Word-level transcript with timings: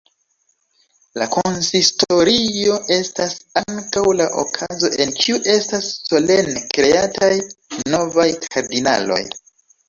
La 1.21 1.25
konsistorio 1.33 2.77
estas 2.95 3.35
ankaŭ 3.63 4.03
la 4.21 4.27
okazo 4.45 4.89
en 5.05 5.13
kiu 5.19 5.37
estas 5.57 5.91
solene 6.09 6.65
"kreataj" 6.79 7.31
novaj 7.95 8.27
kardinaloj. 8.49 9.21